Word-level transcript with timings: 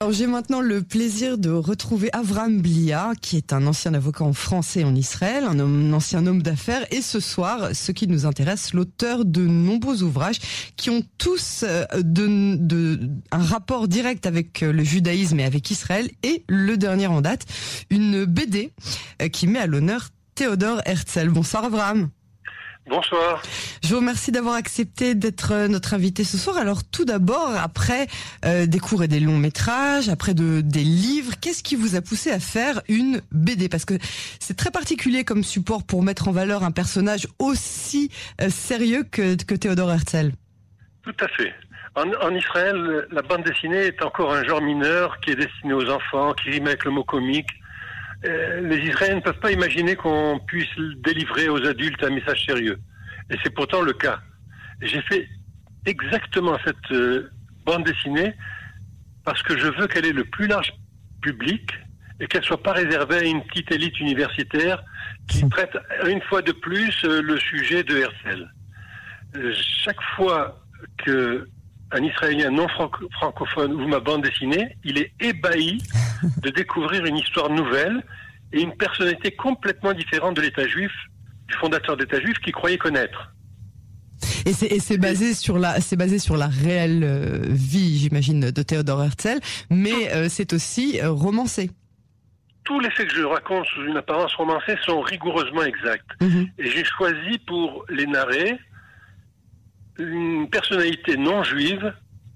Alors 0.00 0.12
j'ai 0.12 0.28
maintenant 0.28 0.60
le 0.60 0.84
plaisir 0.84 1.38
de 1.38 1.50
retrouver 1.50 2.08
Avram 2.12 2.62
Blia, 2.62 3.14
qui 3.20 3.36
est 3.36 3.52
un 3.52 3.66
ancien 3.66 3.94
avocat 3.94 4.22
en 4.22 4.32
France 4.32 4.76
et 4.76 4.84
en 4.84 4.94
Israël, 4.94 5.42
un, 5.42 5.92
ancien 5.92 6.24
homme 6.28 6.40
d'affaires, 6.40 6.86
et 6.92 7.02
ce 7.02 7.18
soir, 7.18 7.70
ce 7.74 7.90
qui 7.90 8.06
nous 8.06 8.24
intéresse, 8.24 8.74
l'auteur 8.74 9.24
de 9.24 9.44
nombreux 9.44 10.04
ouvrages 10.04 10.38
qui 10.76 10.90
ont 10.90 11.02
tous 11.18 11.64
euh, 11.66 11.84
un 13.32 13.42
rapport 13.42 13.88
direct 13.88 14.24
avec 14.26 14.62
euh, 14.62 14.72
le 14.72 14.84
judaïsme 14.84 15.40
et 15.40 15.44
avec 15.44 15.68
Israël, 15.68 16.08
et 16.22 16.44
le 16.46 16.76
dernier 16.76 17.08
en 17.08 17.20
date, 17.20 17.46
une 17.90 18.24
BD 18.24 18.70
euh, 19.20 19.26
qui 19.26 19.48
met 19.48 19.58
à 19.58 19.66
l'honneur 19.66 20.10
Théodore 20.36 20.80
Herzl. 20.86 21.28
Bonsoir 21.28 21.64
Avram. 21.64 22.08
Bonsoir. 22.88 23.42
Je 23.82 23.88
vous 23.88 23.96
remercie 23.96 24.32
d'avoir 24.32 24.54
accepté 24.54 25.14
d'être 25.14 25.52
euh, 25.52 25.68
notre 25.68 25.92
invité 25.92 26.24
ce 26.24 26.38
soir. 26.38 26.56
Alors 26.56 26.84
tout 26.84 27.04
d'abord, 27.04 27.52
après 27.54 28.06
euh, 28.46 28.66
des 28.66 28.78
cours 28.78 29.02
et 29.02 29.08
des 29.08 29.20
longs 29.20 29.36
métrages, 29.36 30.08
après 30.08 30.32
de, 30.32 30.62
des 30.62 30.84
livres, 30.84 31.34
qu'est-ce 31.40 31.62
qui 31.62 31.76
vous 31.76 31.96
a 31.96 32.00
poussé 32.00 32.30
à 32.30 32.40
faire 32.40 32.80
une 32.88 33.20
BD 33.30 33.68
Parce 33.68 33.84
que 33.84 33.94
c'est 34.40 34.56
très 34.56 34.70
particulier 34.70 35.24
comme 35.24 35.44
support 35.44 35.84
pour 35.84 36.02
mettre 36.02 36.28
en 36.28 36.32
valeur 36.32 36.64
un 36.64 36.70
personnage 36.70 37.28
aussi 37.38 38.10
euh, 38.40 38.48
sérieux 38.48 39.04
que, 39.10 39.36
que 39.42 39.54
Théodore 39.54 39.92
Herzl. 39.92 40.32
Tout 41.02 41.16
à 41.20 41.28
fait. 41.28 41.52
En, 41.94 42.08
en, 42.26 42.34
Israël, 42.34 43.06
la 43.10 43.22
bande 43.22 43.42
dessinée 43.42 43.86
est 43.86 44.02
encore 44.02 44.32
un 44.32 44.44
genre 44.44 44.62
mineur 44.62 45.20
qui 45.20 45.32
est 45.32 45.36
destiné 45.36 45.74
aux 45.74 45.90
enfants, 45.90 46.32
qui 46.32 46.50
rime 46.50 46.68
avec 46.68 46.84
le 46.84 46.92
mot 46.92 47.04
comique. 47.04 47.48
Euh, 48.24 48.60
les 48.62 48.78
Israéliens 48.78 49.16
ne 49.16 49.20
peuvent 49.20 49.38
pas 49.38 49.52
imaginer 49.52 49.94
qu'on 49.94 50.40
puisse 50.46 50.74
délivrer 50.98 51.48
aux 51.48 51.64
adultes 51.64 52.02
un 52.02 52.10
message 52.10 52.44
sérieux. 52.44 52.78
Et 53.30 53.36
c'est 53.42 53.54
pourtant 53.54 53.82
le 53.82 53.92
cas. 53.92 54.20
J'ai 54.80 55.02
fait 55.02 55.28
exactement 55.86 56.58
cette 56.64 56.90
euh, 56.92 57.30
bande 57.64 57.84
dessinée 57.84 58.34
parce 59.24 59.42
que 59.42 59.56
je 59.56 59.68
veux 59.68 59.86
qu'elle 59.86 60.06
ait 60.06 60.12
le 60.12 60.24
plus 60.24 60.46
large 60.46 60.72
public 61.22 61.70
et 62.20 62.26
qu'elle 62.26 62.42
soit 62.42 62.62
pas 62.62 62.72
réservée 62.72 63.18
à 63.18 63.24
une 63.24 63.44
petite 63.44 63.70
élite 63.70 63.98
universitaire 64.00 64.82
qui 65.28 65.48
traite 65.48 65.76
une 66.06 66.22
fois 66.22 66.42
de 66.42 66.52
plus 66.52 67.04
euh, 67.04 67.22
le 67.22 67.38
sujet 67.38 67.84
de 67.84 67.98
Herzl. 67.98 68.50
chaque 69.84 70.02
fois 70.16 70.60
que 71.04 71.46
un 71.90 72.02
Israélien 72.02 72.50
non 72.50 72.66
francophone 72.68 73.72
ouvre 73.72 73.88
ma 73.88 74.00
bande 74.00 74.22
dessinée, 74.22 74.76
il 74.84 74.98
est 74.98 75.12
ébahi 75.20 75.78
de 76.42 76.50
découvrir 76.50 77.04
une 77.04 77.16
histoire 77.16 77.50
nouvelle 77.50 78.02
et 78.52 78.62
une 78.62 78.74
personnalité 78.76 79.32
complètement 79.32 79.92
différente 79.92 80.36
de 80.36 80.42
l'État 80.42 80.66
juif, 80.66 80.92
du 81.48 81.54
fondateur 81.54 81.96
d'État 81.96 82.20
juif 82.20 82.38
qui 82.40 82.52
croyait 82.52 82.78
connaître. 82.78 83.32
Et 84.46 84.52
c'est 84.52 84.98
basé 84.98 85.34
sur 85.34 85.58
la 85.58 85.80
c'est 85.80 85.96
basé 85.96 86.18
sur 86.18 86.36
la 86.36 86.46
réelle 86.46 87.02
euh, 87.04 87.40
vie, 87.48 87.98
j'imagine, 87.98 88.50
de 88.50 88.62
Théodore 88.62 89.04
Herzl, 89.04 89.40
mais 89.70 90.12
euh, 90.12 90.28
c'est 90.28 90.52
aussi 90.52 91.00
euh, 91.00 91.10
romancé. 91.10 91.70
Tous 92.64 92.80
les 92.80 92.90
faits 92.90 93.08
que 93.08 93.14
je 93.14 93.22
raconte 93.22 93.66
sous 93.66 93.82
une 93.84 93.96
apparence 93.96 94.34
romancée 94.34 94.76
sont 94.84 95.00
rigoureusement 95.00 95.62
exacts. 95.62 96.10
Mm-hmm. 96.20 96.50
Et 96.58 96.70
j'ai 96.70 96.84
choisi 96.84 97.38
pour 97.46 97.84
les 97.88 98.06
narrer 98.06 98.58
une 99.98 100.48
personnalité 100.48 101.16
non 101.16 101.42
juive 101.42 101.92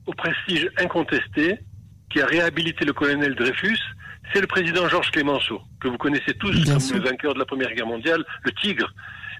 au 0.06 0.12
prestige 0.12 0.68
incontesté 0.78 1.58
qui 2.10 2.20
a 2.20 2.27
réhabilité 2.27 2.84
le 2.84 2.92
colonel 2.92 3.34
Dreyfus, 3.34 3.78
c'est 4.32 4.41
le 4.41 4.46
président 4.46 4.88
Georges 4.88 5.10
Clémenceau, 5.10 5.60
que 5.80 5.88
vous 5.88 5.98
connaissez 5.98 6.34
tous 6.34 6.52
comme 6.64 6.98
le 6.98 7.08
vainqueur 7.08 7.34
de 7.34 7.38
la 7.38 7.44
Première 7.44 7.72
Guerre 7.74 7.86
mondiale, 7.86 8.24
le 8.44 8.52
tigre. 8.52 8.92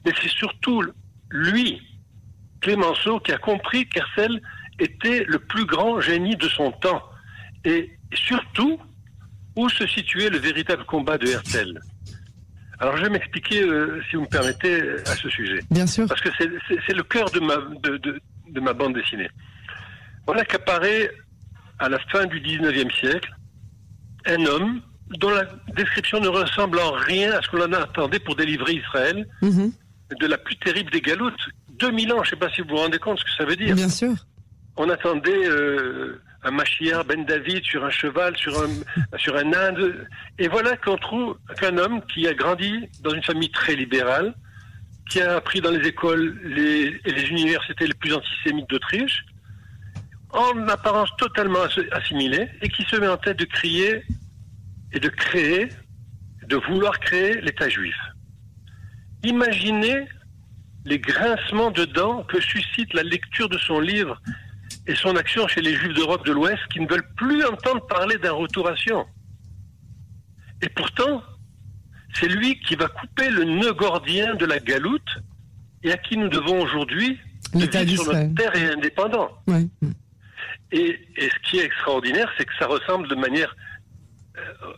Mais 0.05 0.13
c'est 0.21 0.31
surtout 0.31 0.83
lui, 1.31 1.81
Clémenceau, 2.61 3.21
qui 3.21 3.33
a 3.33 3.39
compris 3.39 3.87
qu'Herzl 3.89 4.41
était 4.79 5.25
le 5.27 5.39
plus 5.39 5.67
grand 5.67 6.01
génie 6.01 6.37
de 6.37 6.49
son 6.49 6.73
temps. 6.73 7.03
Et 7.65 7.91
surtout, 8.15 8.81
où 9.57 9.69
se 9.69 9.87
situait 9.87 10.31
le 10.31 10.39
véritable 10.39 10.85
combat 10.85 11.19
de 11.19 11.29
Herzl. 11.29 11.79
Alors 12.83 12.97
je 12.97 13.03
vais 13.05 13.11
m'expliquer, 13.11 13.63
euh, 13.63 14.03
si 14.11 14.17
vous 14.17 14.23
me 14.23 14.27
permettez, 14.27 14.83
à 15.07 15.15
ce 15.15 15.29
sujet. 15.29 15.61
Bien 15.71 15.87
sûr. 15.87 16.09
Parce 16.09 16.21
que 16.21 16.31
c'est 16.37 16.97
le 16.97 17.03
cœur 17.05 17.31
de 17.31 17.39
ma, 17.39 17.55
de, 17.81 17.97
de, 17.99 18.21
de 18.49 18.61
ma 18.61 18.73
bande 18.73 18.95
dessinée. 18.95 19.31
Voilà 20.27 20.45
qu'apparaît 20.45 21.09
à 21.79 21.89
la 21.89 22.01
fin 22.11 22.27
du 22.27 22.41
19e 22.41 22.93
siècle 22.93 23.33
un 24.27 24.45
homme 24.47 24.81
dont 25.11 25.31
la 25.31 25.45
description 25.77 26.19
ne 26.19 26.27
ressemble 26.27 26.81
en 26.81 26.91
rien 26.91 27.31
à 27.31 27.41
ce 27.41 27.49
que 27.51 27.57
l'on 27.57 27.73
attendait 27.73 28.19
pour 28.19 28.35
délivrer 28.35 28.73
Israël 28.73 29.29
mm-hmm. 29.43 29.73
de 30.19 30.27
la 30.27 30.39
plus 30.39 30.57
terrible 30.57 30.91
des 30.91 31.01
galoutes. 31.01 31.35
2000 31.79 32.13
ans, 32.13 32.17
je 32.17 32.21
ne 32.23 32.31
sais 32.31 32.37
pas 32.37 32.51
si 32.51 32.63
vous 32.63 32.71
vous 32.71 32.77
rendez 32.79 32.99
compte 32.99 33.21
ce 33.21 33.25
que 33.25 33.31
ça 33.39 33.45
veut 33.45 33.57
dire. 33.57 33.77
Bien 33.77 33.89
sûr. 33.89 34.15
On 34.77 34.89
attendait 34.89 35.47
euh, 35.47 36.21
un 36.45 36.51
Mashiach 36.51 37.07
Ben 37.07 37.25
David 37.25 37.65
sur 37.65 37.85
un 37.85 37.91
cheval, 37.91 38.37
sur 38.37 38.61
un, 38.63 38.69
sur 39.19 39.37
un 39.37 39.53
Inde. 39.53 40.07
Et 40.39 40.49
voilà 40.49 40.77
qu'on 40.77 40.97
trouve 40.97 41.39
qu'un 41.59 41.79
homme 41.79 42.03
qui 42.07 42.27
a 42.27 42.35
grandi 42.35 42.89
dans 43.03 43.11
une 43.11 43.23
famille 43.23 43.51
très 43.51 43.77
libérale, 43.77 44.35
qui 45.09 45.21
a 45.21 45.37
appris 45.37 45.61
dans 45.61 45.71
les 45.71 45.87
écoles 45.87 46.41
les, 46.45 47.01
et 47.05 47.13
les 47.13 47.29
universités 47.29 47.87
les 47.87 47.95
plus 47.95 48.15
antisémites 48.15 48.69
d'Autriche, 48.69 49.25
en 50.31 50.67
apparence 50.69 51.11
totalement 51.19 51.61
assimilé, 51.93 52.49
et 52.63 52.69
qui 52.69 52.83
se 52.85 52.97
met 52.97 53.09
en 53.09 53.19
tête 53.19 53.39
de 53.39 53.45
crier 53.45 54.03
et 54.93 55.01
de 55.01 55.09
créer, 55.09 55.69
de 56.47 56.57
vouloir 56.57 56.99
créer 56.99 57.41
l'État 57.41 57.69
juif. 57.69 57.97
Imaginez 59.23 60.07
les 60.85 60.99
grincements 60.99 61.71
de 61.71 61.85
dents 61.85 62.25
que 62.25 62.41
suscite 62.41 62.93
la 62.95 63.03
lecture 63.03 63.49
de 63.49 63.59
son 63.59 63.79
livre 63.79 64.21
et 64.87 64.95
son 64.95 65.17
action 65.17 65.47
chez 65.49 65.61
les 65.61 65.75
Juifs 65.75 65.95
d'Europe 65.95 66.27
de 66.27 66.33
l'Ouest 66.33 66.61
qui 66.73 66.81
ne 66.81 66.89
veulent 66.89 67.09
plus 67.17 67.45
entendre 67.45 67.87
parler 67.87 68.19
d'un 68.19 68.33
retour 68.33 68.69
à 68.69 68.77
Sion. 68.77 69.07
Et 70.61 70.69
pourtant, 70.69 71.23
c'est 72.15 72.29
lui 72.29 72.59
qui 72.61 72.75
va 72.75 72.89
couper 72.89 73.31
le 73.31 73.45
nœud 73.45 73.73
gordien 73.73 74.35
de 74.35 74.45
la 74.45 74.59
galoute 74.59 75.19
et 75.83 75.93
à 75.93 75.97
qui 75.97 76.17
nous 76.17 76.29
devons 76.29 76.61
aujourd'hui 76.61 77.19
vivre 77.55 78.03
sur 78.03 78.13
notre 78.13 78.35
terre 78.35 78.55
et 78.57 78.73
indépendant. 78.73 79.31
Et, 80.71 80.99
et, 81.17 81.29
ce 81.29 81.51
qui 81.51 81.59
est 81.59 81.65
extraordinaire, 81.65 82.31
c'est 82.39 82.45
que 82.45 82.55
ça 82.59 82.67
ressemble 82.67 83.07
de 83.09 83.15
manière 83.15 83.55
euh, 84.39 84.73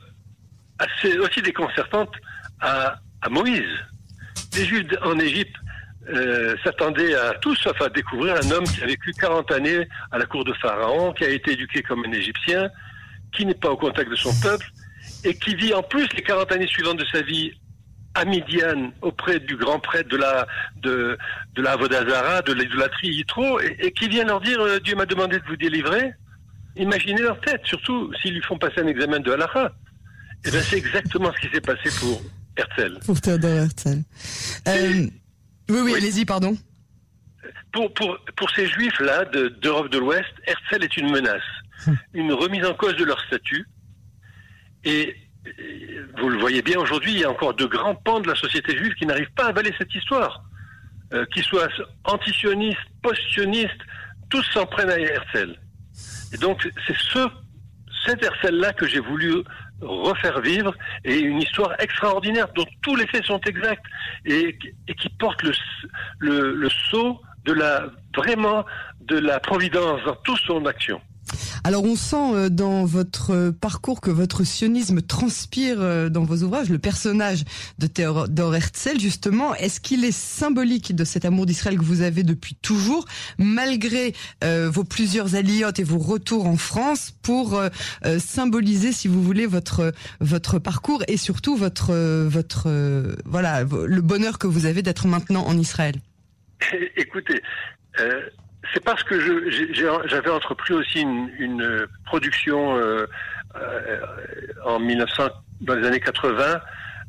assez 0.79 1.17
aussi 1.19 1.41
déconcertante 1.41 2.13
à, 2.61 2.99
à 3.23 3.29
Moïse. 3.29 3.63
Les 4.57 4.65
Juifs 4.65 4.87
en 5.03 5.19
Égypte 5.19 5.55
euh, 6.09 6.55
s'attendait 6.63 7.15
à 7.15 7.33
tout 7.35 7.55
sauf 7.57 7.81
à 7.81 7.89
découvrir 7.89 8.35
un 8.37 8.51
homme 8.51 8.65
qui 8.65 8.83
a 8.83 8.87
vécu 8.87 9.13
40 9.13 9.51
années 9.53 9.89
à 10.11 10.19
la 10.19 10.27
cour 10.27 10.45
de 10.45 10.53
Pharaon, 10.55 11.13
qui 11.13 11.25
a 11.25 11.31
été 11.31 11.53
éduqué 11.53 11.83
comme 11.83 12.05
un 12.05 12.13
Égyptien, 12.13 12.71
qui 13.33 13.47
n'est 13.47 13.55
pas 13.55 13.71
au 13.71 13.77
contact 13.77 14.11
de 14.11 14.17
son 14.17 14.33
peuple, 14.41 14.67
et 15.25 15.35
qui 15.35 15.55
vit 15.55 15.73
en 15.73 15.83
plus 15.83 16.07
les 16.15 16.23
40 16.23 16.53
années 16.53 16.67
suivantes 16.67 16.99
de 16.99 17.07
sa 17.07 17.23
vie 17.23 17.53
à 18.15 18.25
Midian, 18.25 18.93
auprès 19.03 19.41
du 19.41 19.57
grand 19.57 19.81
prêtre 19.81 20.09
de 20.09 20.17
la 20.17 20.47
de, 20.77 21.19
de 21.55 21.63
la 21.63 21.77
Vodazara, 21.77 22.43
de 22.43 22.53
l'idolâtrie 22.53 23.09
Yitro, 23.09 23.61
et, 23.61 23.77
et, 23.81 23.93
qui 23.93 24.09
vient 24.09 24.25
leur 24.25 24.41
dire 24.41 24.61
euh, 24.61 24.79
Dieu 24.81 24.95
m'a 24.95 25.07
demandé 25.07 25.39
de 25.39 25.45
vous 25.47 25.57
délivrer. 25.57 26.13
Imaginez 26.77 27.23
leur 27.23 27.41
tête, 27.41 27.63
surtout 27.65 28.13
s'ils 28.21 28.35
lui 28.35 28.43
font 28.43 28.59
passer 28.59 28.81
un 28.81 28.87
examen 28.87 29.21
de 29.21 29.33
halakha. 29.33 29.73
Et 30.45 30.51
bien 30.51 30.61
c'est 30.61 30.77
exactement 30.77 31.33
ce 31.33 31.47
qui 31.47 31.53
s'est 31.53 31.61
passé 31.61 31.89
pour 31.99 32.23
Herzl. 32.57 32.99
Pour 33.05 33.21
Théodore 33.21 33.51
Herzl. 33.51 34.03
Euh, 34.69 35.07
oui, 35.69 35.81
oui, 35.83 35.95
allez-y, 35.95 36.25
pardon. 36.25 36.57
Pour, 37.73 37.93
pour, 37.95 38.19
pour 38.37 38.51
ces 38.51 38.67
juifs-là 38.67 39.25
d'Europe 39.25 39.91
de, 39.91 39.97
de 39.97 39.99
l'Ouest, 39.99 40.33
Herzl 40.47 40.85
est 40.85 40.97
une 40.97 41.11
menace, 41.11 41.43
hum. 41.87 41.97
une 42.15 42.33
remise 42.33 42.65
en 42.65 42.75
cause 42.75 42.97
de 42.97 43.05
leur 43.05 43.21
statut. 43.27 43.67
Et 44.85 45.17
vous 46.19 46.29
le 46.29 46.39
voyez 46.39 46.63
bien 46.63 46.79
aujourd'hui, 46.79 47.13
il 47.13 47.21
y 47.21 47.25
a 47.25 47.31
encore 47.31 47.55
de 47.55 47.67
grands 47.67 47.95
pans 47.95 48.21
de 48.21 48.29
la 48.29 48.35
société 48.35 48.77
juive 48.77 48.95
qui 48.95 49.07
n'arrivent 49.07 49.33
pas 49.37 49.47
à 49.47 49.49
avaler 49.49 49.75
cette 49.79 49.95
histoire. 49.95 50.45
Euh, 51.13 51.27
qu'ils 51.27 51.45
soient 51.45 51.69
antisionistes, 52.05 52.79
post-sionistes, 53.03 53.71
tous 54.31 54.43
s'en 54.53 54.67
prennent 54.67 54.91
à 54.91 54.99
Herzl. 54.99 55.55
Et 56.33 56.39
donc, 56.39 56.69
c'est 56.87 56.97
ce, 56.97 57.29
cet 58.07 58.23
Herzl-là 58.23 58.73
que 58.73 58.87
j'ai 58.87 59.01
voulu 59.01 59.45
refaire 59.85 60.41
vivre 60.41 60.75
et 61.05 61.19
une 61.19 61.41
histoire 61.41 61.75
extraordinaire 61.81 62.49
dont 62.55 62.67
tous 62.83 62.97
les 62.97 63.07
faits 63.07 63.25
sont 63.25 63.41
exacts 63.41 63.85
et, 64.25 64.57
qui 64.99 65.09
porte 65.19 65.43
le, 65.43 65.53
le, 66.19 66.55
le 66.55 66.69
sceau 66.71 67.21
de 67.45 67.53
la, 67.53 67.87
vraiment, 68.17 68.65
de 69.01 69.19
la 69.19 69.41
providence 69.41 70.03
dans 70.05 70.17
toute 70.17 70.41
son 70.41 70.65
action. 70.67 71.01
Alors 71.67 71.85
on 71.85 71.97
sent 71.97 72.35
euh, 72.35 72.49
dans 72.51 72.85
votre 72.85 73.51
parcours 73.51 74.03
que 74.03 74.11
votre 74.11 74.45
sionisme 74.45 75.01
transpire 75.01 75.81
euh, 75.81 76.11
dans 76.11 76.25
vos 76.25 76.43
ouvrages. 76.43 76.69
Le 76.69 76.79
personnage 76.79 77.45
de 77.79 77.87
Théodore 77.87 78.55
Herzl, 78.55 79.01
justement, 79.01 79.55
est-ce 79.55 79.81
qu'il 79.81 80.05
est 80.05 80.13
symbolique 80.13 80.95
de 80.95 81.05
cet 81.05 81.25
amour 81.25 81.47
d'Israël 81.47 81.79
que 81.79 81.83
vous 81.85 82.03
avez 82.03 82.23
depuis 82.23 82.55
toujours, 82.55 83.07
malgré 83.39 84.13
euh, 84.45 84.69
vos 84.71 84.85
plusieurs 84.85 85.37
aliotes 85.37 85.79
et 85.79 85.85
vos 85.85 85.99
retours 85.99 86.47
en 86.47 86.59
France, 86.59 87.15
pour 87.23 87.55
euh, 87.55 87.71
symboliser, 88.19 88.93
si 88.93 89.09
vous 89.09 89.23
voulez, 89.23 89.47
votre 89.47 89.95
votre 90.21 90.59
parcours 90.59 91.03
et 91.09 91.17
surtout 91.17 91.57
votre 91.57 91.95
votre 92.27 92.69
voilà 93.25 93.63
le 93.63 94.01
bonheur 94.03 94.39
que 94.39 94.47
vous 94.47 94.67
avez 94.67 94.83
d'être 94.83 95.07
maintenant 95.07 95.47
en 95.47 95.57
Israël? 95.57 95.95
Écoutez. 96.97 97.41
Euh 98.01 98.21
c'est 98.73 98.85
parce 98.85 99.03
que 99.03 99.19
j'avais 100.07 100.31
entrepris 100.31 100.75
aussi 100.75 101.01
une, 101.01 101.31
une 101.39 101.87
production 102.07 102.77
euh, 102.77 103.07
en 104.65 104.79
1900, 104.79 105.29
dans 105.61 105.75
les 105.75 105.87
années 105.87 106.01
80 106.01 106.61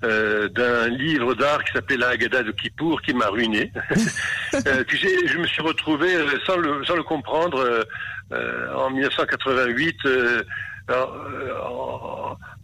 euh, 0.03 0.49
d'un 0.49 0.89
livre 0.89 1.33
d'art 1.35 1.63
qui 1.63 1.71
s'appelait 1.71 1.97
La 1.97 2.09
Haggadah 2.09 2.43
de 2.43 2.51
Kippour 2.51 3.01
qui 3.01 3.13
m'a 3.13 3.27
ruiné. 3.27 3.71
euh, 4.53 4.83
puis 4.85 4.97
je 4.97 5.37
me 5.37 5.47
suis 5.47 5.61
retrouvé 5.61 6.13
euh, 6.15 6.27
sans 6.45 6.57
le, 6.57 6.83
sans 6.83 6.95
le 6.95 7.03
comprendre 7.03 7.85
euh, 8.31 8.75
en 8.75 8.89
1988 8.89 9.97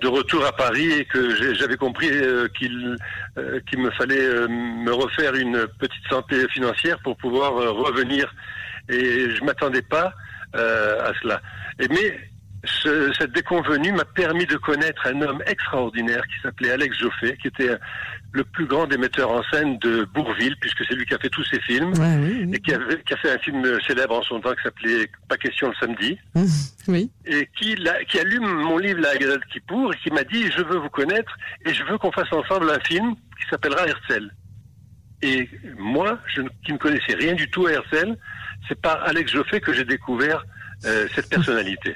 de 0.02 0.08
retour 0.08 0.46
à 0.46 0.52
Paris 0.52 0.92
et 0.92 1.06
que 1.06 1.54
j'avais 1.56 1.78
compris 1.78 2.10
qu'il 2.58 2.96
qu'il 3.68 3.80
me 3.80 3.90
fallait 3.92 4.48
me 4.48 4.92
refaire 4.92 5.34
une 5.36 5.66
petite 5.80 6.08
santé 6.10 6.48
financière 6.50 7.00
pour 7.00 7.18
pouvoir 7.18 7.54
revenir 7.54 8.32
et 8.92 9.36
je 9.36 9.44
m'attendais 9.44 9.82
pas 9.82 10.14
à 10.54 11.12
cela. 11.22 11.42
Et 11.80 11.88
mais 11.88 12.20
ce, 12.64 13.12
cette 13.18 13.32
déconvenue 13.32 13.92
m'a 13.92 14.06
permis 14.06 14.46
de 14.46 14.56
connaître 14.58 15.08
un 15.08 15.22
homme 15.22 15.42
extraordinaire 15.48 16.22
qui 16.28 16.42
s'appelait 16.44 16.72
Alex 16.72 16.98
Joffé, 17.00 17.38
qui 17.42 17.48
était 17.48 17.76
le 18.34 18.44
plus 18.44 18.66
grand 18.66 18.88
des 18.88 18.98
metteurs 18.98 19.32
en 19.32 19.42
scène 19.52 19.78
de 19.80 20.06
Bourville, 20.14 20.56
puisque 20.62 20.86
c'est 20.86 20.94
lui 20.94 21.06
qui 21.06 21.14
a 21.14 21.18
fait 21.18 21.30
tous 21.30 21.44
ses 21.46 21.60
films, 21.62 21.94
et 22.54 22.60
qui, 22.60 22.74
avait, 22.74 23.02
qui, 23.04 23.14
a 23.14 23.18
fait 23.18 23.32
un 23.32 23.40
film 23.40 23.80
célèbre 23.86 24.16
en 24.16 24.22
son 24.22 24.40
temps 24.40 24.54
qui 24.54 24.64
s'appelait 24.64 25.10
Pas 25.28 25.38
question 25.38 25.70
le 25.70 25.76
samedi, 25.76 26.18
oui. 26.88 27.12
et 27.26 27.50
qui, 27.58 27.76
qui 28.10 28.20
allume 28.20 28.48
mon 28.48 28.78
livre 28.78 29.02
La 29.02 29.18
Gazette 29.18 29.46
qui 29.52 29.60
pour, 29.62 29.94
et 29.94 29.98
qui 29.98 30.12
m'a 30.12 30.24
dit 30.24 30.52
je 30.52 30.62
veux 30.62 30.78
vous 30.78 30.90
connaître 30.90 31.36
et 31.66 31.74
je 31.74 31.84
veux 31.84 31.98
qu'on 31.98 32.12
fasse 32.12 32.32
ensemble 32.32 32.70
un 32.70 32.80
film 32.82 33.16
qui 33.16 33.48
s'appellera 33.50 33.88
Herzl. 33.88 34.32
Et 35.22 35.50
moi, 35.78 36.20
je, 36.34 36.42
qui 36.66 36.74
ne 36.74 36.78
connaissais 36.78 37.14
rien 37.14 37.34
du 37.34 37.50
tout 37.50 37.68
à 37.68 37.74
Herzl, 37.74 38.18
c'est 38.68 38.80
par 38.80 39.04
Alex 39.04 39.32
Joffé 39.32 39.62
que 39.62 39.74
j'ai 39.74 39.86
découvert 39.86 40.44
euh, 40.86 41.08
cette 41.14 41.30
personnalité. 41.30 41.96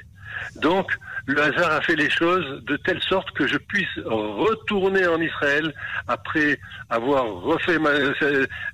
Donc, 0.56 0.92
le 1.26 1.42
hasard 1.42 1.72
a 1.72 1.80
fait 1.80 1.96
les 1.96 2.08
choses 2.10 2.62
de 2.64 2.76
telle 2.76 3.02
sorte 3.02 3.30
que 3.32 3.46
je 3.46 3.56
puisse 3.56 3.98
retourner 4.04 5.06
en 5.06 5.20
Israël 5.20 5.74
après 6.06 6.60
avoir 6.88 7.24
refait 7.26 7.78
ma 7.78 7.90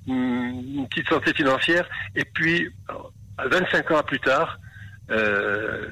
une 0.07 0.87
petite 0.89 1.09
santé 1.09 1.33
financière 1.33 1.89
et 2.15 2.25
puis 2.25 2.69
25 3.43 3.91
ans 3.91 4.03
plus 4.03 4.19
tard, 4.19 4.59
euh, 5.09 5.87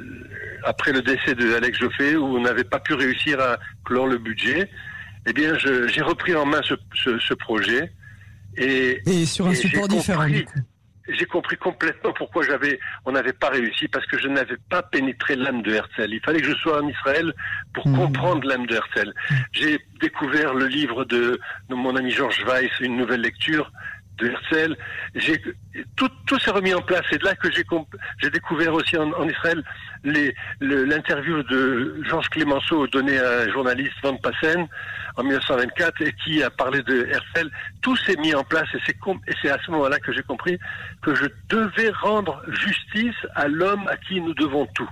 après 0.64 0.92
le 0.92 1.02
décès 1.02 1.34
de 1.34 1.56
Alex 1.56 1.80
Joffé 1.80 2.16
où 2.16 2.38
on 2.38 2.42
n'avait 2.42 2.64
pas 2.64 2.80
pu 2.80 2.94
réussir 2.94 3.40
à 3.40 3.58
clore 3.84 4.08
le 4.08 4.20
budget, 4.20 4.70
eh 5.26 5.34
bien 5.34 5.58
j'ai 5.58 6.02
repris 6.02 6.36
en 6.36 6.46
main 6.46 6.62
ce, 6.64 6.76
ce, 6.94 7.18
ce 7.18 7.34
projet 7.34 7.92
et, 8.58 9.02
et 9.06 9.26
sur 9.26 9.48
un 9.48 9.56
support 9.56 9.88
différent. 9.88 10.28
du 10.28 10.46
coup 10.46 10.60
j'ai 11.08 11.26
compris 11.26 11.58
complètement 11.58 12.14
pourquoi 12.14 12.44
j'avais, 12.44 12.80
on 13.06 13.12
n'avait 13.12 13.34
pas 13.34 13.50
réussi 13.50 13.88
parce 13.88 14.06
que 14.06 14.18
je 14.18 14.28
n'avais 14.28 14.58
pas 14.70 14.82
pénétré 14.82 15.36
l'âme 15.36 15.62
de 15.62 15.74
Herzl. 15.74 16.14
Il 16.14 16.22
fallait 16.22 16.42
que 16.42 16.48
je 16.48 16.56
sois 16.56 16.82
en 16.82 16.88
Israël 16.88 17.34
pour 17.74 17.88
mmh. 17.88 17.96
comprendre 17.98 18.48
l'âme 18.48 18.66
de 18.66 18.76
Herzl. 18.76 19.10
Mmh. 19.10 19.36
J'ai 19.52 19.80
découvert 20.00 20.54
le 20.54 20.68
livre 20.68 21.06
de, 21.06 21.40
de 21.70 21.76
mon 21.76 21.96
ami 21.96 22.12
Georges 22.12 22.44
Weiss, 22.46 22.72
une 22.80 22.98
nouvelle 22.98 23.22
lecture 23.22 23.72
de 24.18 24.30
Herzl. 24.30 24.78
J'ai 25.16 25.42
tout, 25.96 26.10
tout 26.28 26.40
s'est 26.40 26.52
remis 26.52 26.74
en 26.74 26.82
place. 26.82 27.02
C'est 27.10 27.20
de 27.20 27.26
là 27.26 27.36
que 27.36 27.52
j'ai 27.52 27.64
j'ai 28.22 28.30
découvert 28.30 28.74
aussi 28.74 28.98
en, 28.98 29.12
en 29.14 29.28
Israël 29.28 29.64
l'interview 30.62 31.44
de 31.44 32.02
Georges 32.08 32.30
Clémenceau 32.30 32.88
donné 32.88 33.18
à 33.18 33.42
un 33.42 33.52
journaliste 33.52 33.94
Van 34.04 34.16
Passen 34.18 34.68
en 35.16 35.24
1924 35.24 36.02
et 36.02 36.14
qui 36.24 36.44
a 36.44 36.50
parlé 36.50 36.82
de 36.84 37.06
Herzl. 37.06 37.50
Tout 37.82 37.96
s'est 37.98 38.18
mis 38.18 38.34
en 38.34 38.44
place 38.44 38.68
et 38.74 38.80
c'est 39.42 39.50
à 39.50 39.58
ce 39.66 39.72
moment-là 39.72 40.00
que 40.00 40.14
j'ai 40.14 40.24
compris 40.24 40.58
que 41.02 41.16
je 41.16 41.26
devais 41.50 41.90
rendre 41.90 42.42
justice 42.48 43.16
à 43.36 43.48
l'homme 43.48 43.88
à 43.88 43.98
qui 43.98 44.22
nous 44.22 44.34
devons 44.34 44.66
tout. 44.68 44.90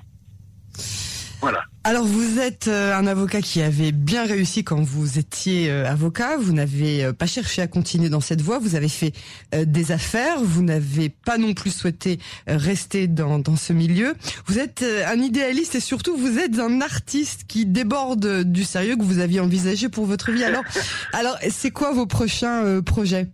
Voilà. 1.42 1.64
Alors 1.86 2.04
vous 2.04 2.40
êtes 2.40 2.68
euh, 2.68 2.94
un 2.94 3.08
avocat 3.08 3.42
qui 3.42 3.62
avait 3.62 3.94
bien 3.94 4.26
réussi 4.26 4.64
quand 4.66 4.82
vous 4.82 5.18
étiez 5.18 5.72
euh, 5.72 5.90
avocat. 5.90 6.38
Vous 6.38 6.52
n'avez 6.52 7.06
euh, 7.06 7.14
pas 7.14 7.26
cherché 7.26 7.62
à 7.62 7.68
continuer 7.68 8.10
dans 8.10 8.20
cette 8.20 8.42
voie. 8.42 8.60
Vous 8.60 8.76
avez 8.76 8.90
fait 8.90 9.14
des 9.56 9.92
affaires. 9.92 10.42
Vous 10.42 10.62
n'avez 10.62 11.10
pas 11.10 11.38
non 11.38 11.54
plus 11.54 11.72
souhaité 11.72 12.20
rester 12.48 13.08
dans, 13.08 13.40
dans 13.40 13.56
ce 13.56 13.72
milieu. 13.72 14.16
Vous 14.46 14.60
êtes 14.60 14.84
un 15.08 15.20
idéaliste 15.20 15.76
et 15.76 15.80
surtout 15.80 16.18
vous 16.18 16.38
êtes 16.38 16.60
un 16.60 16.82
artiste 16.82 17.46
qui 17.48 17.66
déborde 17.66 18.44
du 18.44 18.64
sérieux 18.64 18.98
que 18.98 19.04
vous 19.04 19.20
aviez 19.20 19.40
envisagé 19.40 19.88
pour 19.88 20.06
votre 20.06 20.32
vie. 20.32 20.44
Alors, 20.44 20.64
alors 21.14 21.38
c'est 21.50 21.72
quoi 21.72 21.94
vos 21.94 22.06
prochains 22.06 22.82
projets? 22.82 23.30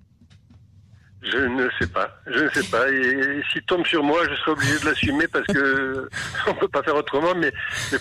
Je 1.32 1.38
ne 1.38 1.70
sais 1.80 1.88
pas. 1.88 2.10
Je 2.28 2.44
ne 2.44 2.50
sais 2.50 2.64
pas. 2.70 2.90
Et, 2.90 3.42
s'il 3.52 3.62
tombe 3.64 3.86
sur 3.86 4.04
moi, 4.04 4.20
je 4.30 4.36
serai 4.36 4.52
obligé 4.52 4.80
de 4.80 4.86
l'assumer 4.86 5.28
parce 5.28 5.46
que 5.48 6.10
on 6.48 6.54
peut 6.54 6.68
pas 6.68 6.84
faire 6.84 6.96
autrement. 6.96 7.34
Mais, 7.36 7.52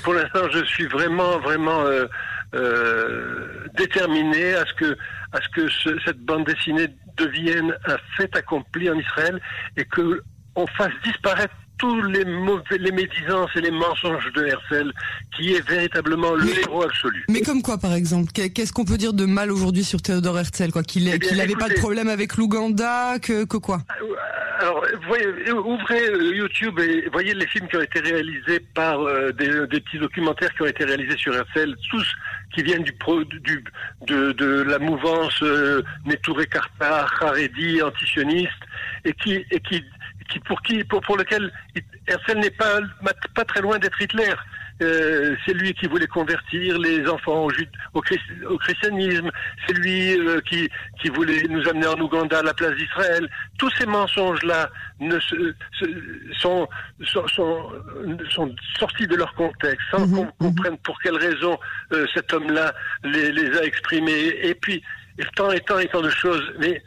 pour 0.02 0.14
l'instant, 0.14 0.48
je 0.52 0.64
suis 0.64 0.86
vraiment, 0.86 1.38
vraiment 1.38 1.80
euh, 1.82 2.06
euh, 2.54 3.66
déterminé 3.74 4.54
à 4.54 4.64
ce 4.66 4.74
que, 4.74 5.68
cette 6.04 6.18
bande 6.20 6.44
dessinée 6.44 6.88
devienne 7.16 7.74
un 7.86 7.96
fait 8.16 8.34
accompli 8.36 8.90
en 8.90 8.98
Israël 8.98 9.40
et 9.76 9.84
que 9.84 10.22
on 10.56 10.66
fasse 10.66 10.92
disparaître 11.02 11.54
tous 11.78 12.02
les 12.02 12.24
mauvais, 12.24 12.78
les 12.78 12.92
médisances 12.92 13.50
et 13.56 13.60
les 13.60 13.70
mensonges 13.70 14.30
de 14.34 14.46
Herzl, 14.46 14.92
qui 15.36 15.54
est 15.54 15.68
véritablement 15.68 16.32
le 16.34 16.58
héros 16.60 16.82
absolu. 16.82 17.24
Mais 17.28 17.40
comme 17.40 17.62
quoi, 17.62 17.78
par 17.78 17.94
exemple 17.94 18.32
Qu'est-ce 18.32 18.72
qu'on 18.72 18.84
peut 18.84 18.98
dire 18.98 19.12
de 19.12 19.26
mal 19.26 19.50
aujourd'hui 19.50 19.84
sur 19.84 20.00
Théodore 20.02 20.38
Herzl 20.38 20.70
quoi 20.70 20.82
Qu'il 20.82 21.08
eh 21.08 21.34
n'avait 21.34 21.54
pas 21.54 21.68
de 21.68 21.74
problème 21.74 22.08
avec 22.08 22.36
l'Ouganda, 22.36 23.18
que, 23.20 23.44
que 23.44 23.56
quoi? 23.56 23.80
Euh, 24.02 24.14
alors, 24.60 24.84
voyez, 25.08 25.26
ouvrez 25.52 26.08
euh, 26.08 26.34
YouTube 26.34 26.78
et 26.78 27.08
voyez 27.12 27.34
les 27.34 27.46
films 27.46 27.66
qui 27.68 27.76
ont 27.76 27.82
été 27.82 28.00
réalisés 28.00 28.60
par 28.74 29.00
euh, 29.00 29.32
des, 29.32 29.48
des, 29.66 29.80
petits 29.80 29.98
documentaires 29.98 30.54
qui 30.54 30.62
ont 30.62 30.66
été 30.66 30.84
réalisés 30.84 31.16
sur 31.16 31.34
Herzl, 31.34 31.74
tous 31.90 32.06
qui 32.54 32.62
viennent 32.62 32.84
du, 32.84 32.92
pro, 32.92 33.24
du 33.24 33.64
de, 34.06 34.32
de 34.32 34.62
la 34.62 34.78
mouvance 34.78 35.42
euh, 35.42 35.82
Netouré 36.06 36.46
Karta, 36.46 37.06
Haredi, 37.20 37.82
antisioniste, 37.82 38.52
et 39.04 39.12
qui, 39.12 39.44
et 39.50 39.60
qui 39.60 39.84
qui, 40.28 40.40
pour 40.40 40.60
qui, 40.62 40.84
pour, 40.84 41.00
pour 41.00 41.16
lequel 41.16 41.52
Herzl 42.06 42.38
n'est 42.38 42.50
pas, 42.50 42.80
pas 43.34 43.44
très 43.44 43.60
loin 43.60 43.78
d'être 43.78 44.00
Hitler. 44.00 44.34
Euh, 44.82 45.36
c'est 45.46 45.52
lui 45.54 45.72
qui 45.72 45.86
voulait 45.86 46.08
convertir 46.08 46.76
les 46.80 47.08
enfants 47.08 47.46
au, 47.46 47.50
au, 47.94 48.02
au 48.48 48.58
christianisme, 48.58 49.30
c'est 49.64 49.74
lui 49.74 50.18
euh, 50.18 50.40
qui, 50.40 50.68
qui 51.00 51.10
voulait 51.10 51.44
nous 51.48 51.68
amener 51.68 51.86
en 51.86 52.00
Ouganda 52.00 52.40
à 52.40 52.42
la 52.42 52.54
place 52.54 52.74
d'Israël. 52.74 53.28
Tous 53.56 53.70
ces 53.78 53.86
mensonges-là 53.86 54.68
ne 54.98 55.16
se, 55.20 55.54
se, 55.78 55.84
sont, 56.40 56.68
sont, 57.04 57.28
sont, 57.28 57.70
sont, 58.30 58.54
sortis 58.76 59.06
de 59.06 59.14
leur 59.14 59.32
contexte, 59.34 59.86
sans 59.92 60.08
mmh, 60.08 60.12
qu'on 60.12 60.24
mmh. 60.24 60.32
comprenne 60.40 60.78
pour 60.78 61.00
quelle 61.00 61.18
raison 61.18 61.56
euh, 61.92 62.04
cet 62.12 62.32
homme-là 62.32 62.74
les, 63.04 63.30
les, 63.30 63.56
a 63.56 63.62
exprimés. 63.62 64.34
Et 64.42 64.56
puis, 64.56 64.82
tant 65.36 65.52
et 65.52 65.60
tant 65.60 65.78
et 65.78 65.86
tant 65.86 66.02
de 66.02 66.10
choses. 66.10 66.52
Mais 66.58 66.82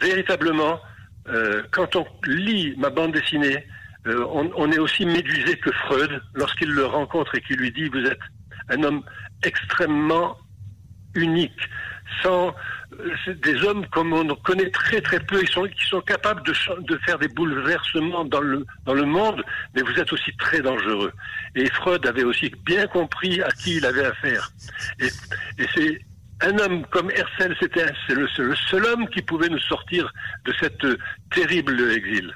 véritablement, 0.00 0.80
euh, 1.30 1.62
quand 1.70 1.96
on 1.96 2.06
lit 2.26 2.74
ma 2.76 2.90
bande 2.90 3.12
dessinée, 3.12 3.66
euh, 4.06 4.24
on, 4.32 4.70
est 4.72 4.78
aussi 4.78 5.04
médusé 5.04 5.56
que 5.58 5.70
Freud 5.72 6.22
lorsqu'il 6.34 6.70
le 6.70 6.86
rencontre 6.86 7.34
et 7.34 7.40
qu'il 7.42 7.56
lui 7.56 7.72
dit 7.72 7.88
vous 7.88 8.04
êtes 8.04 8.20
un 8.70 8.82
homme 8.82 9.02
extrêmement 9.44 10.38
unique, 11.14 11.60
sans 12.22 12.54
euh, 13.00 13.34
des 13.42 13.62
hommes 13.64 13.86
comme 13.88 14.12
on 14.12 14.26
connaît 14.36 14.70
très 14.70 15.00
très 15.00 15.20
peu, 15.20 15.42
ils 15.42 15.48
sont 15.48 15.64
qui 15.64 15.84
sont 15.86 16.00
capables 16.00 16.42
de, 16.44 16.54
faire 17.04 17.18
des 17.18 17.28
bouleversements 17.28 18.24
dans 18.24 18.40
le 18.40 18.64
dans 18.86 18.94
le 18.94 19.04
monde, 19.04 19.44
mais 19.74 19.82
vous 19.82 19.98
êtes 19.98 20.12
aussi 20.12 20.34
très 20.38 20.60
dangereux. 20.60 21.12
Et 21.54 21.68
Freud 21.70 22.06
avait 22.06 22.24
aussi 22.24 22.50
bien 22.64 22.86
compris 22.86 23.42
à 23.42 23.50
qui 23.50 23.76
il 23.76 23.84
avait 23.84 24.06
affaire. 24.06 24.50
Et 25.00 25.08
c'est 25.74 26.00
un 26.40 26.58
homme 26.58 26.84
comme 26.90 27.10
Herzl, 27.10 27.54
c'était 27.60 27.86
c'est 28.06 28.14
le, 28.14 28.28
le, 28.38 28.54
seul 28.70 28.84
homme 28.86 29.08
qui 29.08 29.22
pouvait 29.22 29.48
nous 29.48 29.58
sortir 29.60 30.12
de 30.44 30.52
cette 30.60 30.86
terrible 31.30 31.92
exil. 31.92 32.32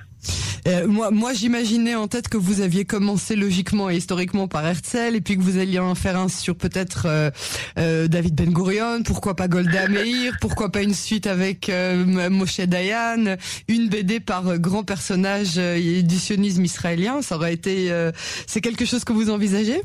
Euh, 0.68 0.86
moi, 0.86 1.10
moi 1.10 1.32
j'imaginais 1.32 1.96
en 1.96 2.06
tête 2.06 2.28
que 2.28 2.36
vous 2.36 2.60
aviez 2.60 2.84
commencé 2.84 3.34
logiquement 3.34 3.90
et 3.90 3.96
historiquement 3.96 4.46
par 4.46 4.64
Herzl, 4.64 5.16
et 5.16 5.20
puis 5.20 5.36
que 5.36 5.42
vous 5.42 5.58
alliez 5.58 5.80
en 5.80 5.94
faire 5.94 6.16
un 6.16 6.28
sur 6.28 6.56
peut-être 6.56 7.06
euh, 7.06 7.30
euh, 7.78 8.06
David 8.06 8.34
Ben 8.34 8.52
Gurion, 8.52 9.02
pourquoi 9.02 9.34
pas 9.34 9.48
Golda 9.48 9.88
Meir, 9.88 10.36
pourquoi 10.40 10.70
pas 10.70 10.82
une 10.82 10.94
suite 10.94 11.26
avec 11.26 11.68
euh, 11.68 12.30
Moshe 12.30 12.60
Dayan, 12.60 13.36
une 13.66 13.88
BD 13.88 14.20
par 14.20 14.58
grand 14.58 14.84
personnage 14.84 15.56
du 15.56 16.18
sionisme 16.18 16.64
israélien. 16.64 17.22
Ça 17.22 17.36
aurait 17.36 17.54
été, 17.54 17.90
c'est 18.46 18.60
quelque 18.60 18.84
chose 18.84 19.04
que 19.04 19.12
vous 19.12 19.30
envisagez? 19.30 19.82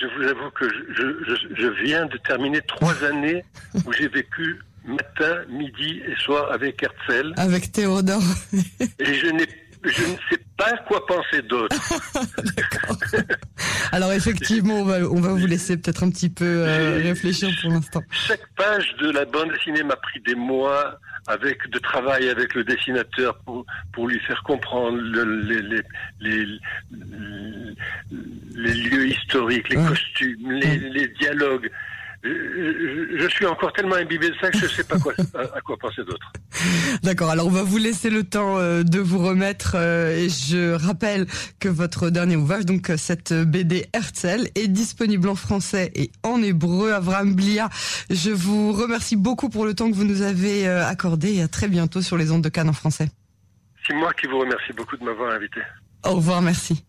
Je 0.00 0.06
vous 0.06 0.28
avoue 0.28 0.50
que 0.50 0.68
je, 0.68 1.02
je, 1.26 1.54
je 1.62 1.66
viens 1.84 2.06
de 2.06 2.16
terminer 2.18 2.60
trois 2.62 3.04
années 3.10 3.44
où 3.86 3.92
j'ai 3.92 4.08
vécu 4.08 4.60
matin, 4.84 5.42
midi 5.48 6.02
et 6.06 6.14
soir 6.16 6.52
avec 6.52 6.82
Herzl. 6.82 7.32
Avec 7.36 7.72
Théodore. 7.72 8.22
et 8.98 9.14
je 9.14 9.28
n'ai 9.28 9.46
je 9.84 10.02
ne 10.02 10.16
sais 10.30 10.40
pas 10.56 10.72
quoi 10.88 11.04
penser 11.06 11.42
d'autre. 11.42 11.76
Alors 13.92 14.12
effectivement, 14.12 14.80
on 14.80 14.84
va, 14.84 14.98
on 15.00 15.20
va 15.20 15.28
vous 15.34 15.46
laisser 15.46 15.76
peut-être 15.76 16.04
un 16.04 16.10
petit 16.10 16.30
peu 16.30 16.44
euh, 16.44 17.00
réfléchir 17.02 17.50
pour 17.60 17.70
l'instant. 17.70 18.02
Chaque 18.10 18.46
page 18.56 18.94
de 19.00 19.10
la 19.10 19.24
bande 19.24 19.50
dessinée 19.52 19.82
m'a 19.82 19.96
pris 19.96 20.20
des 20.20 20.34
mois 20.34 20.98
avec 21.26 21.68
de 21.70 21.78
travail 21.78 22.28
avec 22.28 22.54
le 22.54 22.64
dessinateur 22.64 23.38
pour, 23.44 23.64
pour 23.92 24.08
lui 24.08 24.20
faire 24.20 24.42
comprendre 24.42 24.98
les, 24.98 25.62
les, 25.62 25.82
les, 26.20 26.46
les, 28.54 28.74
lieux 28.74 29.08
historiques, 29.08 29.68
les 29.70 29.76
costumes, 29.76 30.50
les, 30.50 30.78
les 30.90 31.08
dialogues 31.08 31.70
je, 32.24 33.28
suis 33.28 33.46
encore 33.46 33.72
tellement 33.72 33.96
imbibé 33.96 34.30
de 34.30 34.34
ça 34.40 34.50
que 34.50 34.58
je 34.58 34.64
ne 34.64 34.70
sais 34.70 34.84
pas 34.84 34.98
quoi, 34.98 35.12
à, 35.34 35.60
quoi 35.60 35.76
penser 35.76 36.02
d'autre. 36.04 36.32
D'accord, 37.02 37.30
alors 37.30 37.46
on 37.46 37.50
va 37.50 37.62
vous 37.62 37.76
laisser 37.76 38.08
le 38.10 38.24
temps 38.24 38.58
euh, 38.58 38.82
de 38.82 38.98
vous 38.98 39.18
remettre. 39.18 39.74
Euh, 39.76 40.16
et 40.16 40.28
je 40.28 40.72
rappelle 40.72 41.26
que 41.60 41.68
votre 41.68 42.10
dernier 42.10 42.36
ouvrage, 42.36 42.64
donc 42.64 42.90
cette 42.96 43.34
BD 43.34 43.86
Herzl, 43.92 44.48
est 44.54 44.68
disponible 44.68 45.28
en 45.28 45.34
français 45.34 45.92
et 45.94 46.10
en 46.22 46.42
hébreu. 46.42 46.92
Avram 46.92 47.34
Blia, 47.34 47.68
je 48.10 48.30
vous 48.30 48.72
remercie 48.72 49.16
beaucoup 49.16 49.50
pour 49.50 49.66
le 49.66 49.74
temps 49.74 49.90
que 49.90 49.96
vous 49.96 50.04
nous 50.04 50.22
avez 50.22 50.66
euh, 50.66 50.86
accordé 50.86 51.34
et 51.34 51.42
à 51.42 51.48
très 51.48 51.68
bientôt 51.68 52.00
sur 52.00 52.16
les 52.16 52.30
ondes 52.30 52.42
de 52.42 52.48
Cannes 52.48 52.70
en 52.70 52.74
français. 52.74 53.08
C'est 53.86 53.94
moi 53.94 54.12
qui 54.14 54.26
vous 54.26 54.38
remercie 54.38 54.72
beaucoup 54.72 54.96
de 54.96 55.04
m'avoir 55.04 55.32
invité. 55.32 55.60
Au 56.04 56.14
revoir, 56.14 56.40
merci. 56.40 56.84